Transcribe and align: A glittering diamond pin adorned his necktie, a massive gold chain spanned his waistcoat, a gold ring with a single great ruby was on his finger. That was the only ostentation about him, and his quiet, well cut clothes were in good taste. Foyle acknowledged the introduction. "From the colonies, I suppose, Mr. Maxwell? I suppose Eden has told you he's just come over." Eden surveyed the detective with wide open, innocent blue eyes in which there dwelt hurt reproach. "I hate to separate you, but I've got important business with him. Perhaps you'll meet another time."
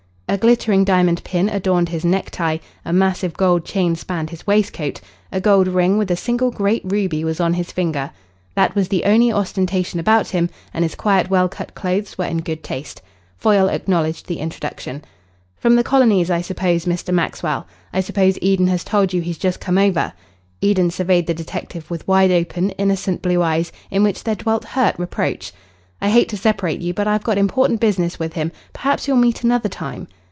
A 0.31 0.37
glittering 0.37 0.85
diamond 0.85 1.25
pin 1.25 1.49
adorned 1.49 1.89
his 1.89 2.05
necktie, 2.05 2.59
a 2.85 2.93
massive 2.93 3.33
gold 3.33 3.65
chain 3.65 3.97
spanned 3.97 4.29
his 4.29 4.47
waistcoat, 4.47 5.01
a 5.29 5.41
gold 5.41 5.67
ring 5.67 5.97
with 5.97 6.09
a 6.09 6.15
single 6.15 6.51
great 6.51 6.81
ruby 6.85 7.25
was 7.25 7.41
on 7.41 7.53
his 7.55 7.73
finger. 7.73 8.11
That 8.55 8.73
was 8.73 8.87
the 8.87 9.03
only 9.03 9.29
ostentation 9.33 9.99
about 9.99 10.29
him, 10.29 10.49
and 10.73 10.85
his 10.85 10.95
quiet, 10.95 11.29
well 11.29 11.49
cut 11.49 11.75
clothes 11.75 12.17
were 12.17 12.23
in 12.27 12.37
good 12.37 12.63
taste. 12.63 13.01
Foyle 13.35 13.67
acknowledged 13.67 14.27
the 14.27 14.39
introduction. 14.39 15.03
"From 15.57 15.75
the 15.75 15.83
colonies, 15.83 16.31
I 16.31 16.39
suppose, 16.39 16.85
Mr. 16.85 17.13
Maxwell? 17.13 17.67
I 17.91 17.99
suppose 17.99 18.39
Eden 18.41 18.67
has 18.67 18.85
told 18.85 19.11
you 19.11 19.19
he's 19.21 19.37
just 19.37 19.59
come 19.59 19.77
over." 19.77 20.13
Eden 20.61 20.91
surveyed 20.91 21.27
the 21.27 21.33
detective 21.33 21.91
with 21.91 22.07
wide 22.07 22.31
open, 22.31 22.69
innocent 22.77 23.21
blue 23.21 23.41
eyes 23.41 23.73
in 23.89 24.01
which 24.01 24.23
there 24.23 24.35
dwelt 24.35 24.63
hurt 24.63 24.95
reproach. 24.97 25.51
"I 26.01 26.09
hate 26.09 26.29
to 26.29 26.37
separate 26.37 26.79
you, 26.79 26.93
but 26.93 27.05
I've 27.05 27.21
got 27.23 27.37
important 27.37 27.81
business 27.81 28.17
with 28.17 28.33
him. 28.33 28.53
Perhaps 28.71 29.09
you'll 29.09 29.17
meet 29.17 29.43
another 29.43 29.67
time." 29.69 30.07